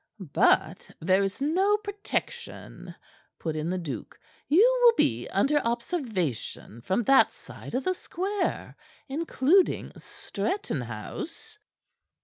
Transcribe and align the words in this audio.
"But 0.33 0.89
there 0.99 1.21
is 1.21 1.41
no 1.41 1.77
protection," 1.77 2.95
put 3.37 3.55
in 3.55 3.69
the 3.69 3.77
duke. 3.77 4.19
"You 4.47 4.79
will 4.81 4.95
be 4.95 5.27
under 5.29 5.59
observation 5.59 6.81
from 6.81 7.03
that 7.03 7.31
side 7.33 7.75
of 7.75 7.83
the 7.83 7.93
square, 7.93 8.75
including 9.07 9.91
Stretton 9.97 10.81
House." 10.81 11.59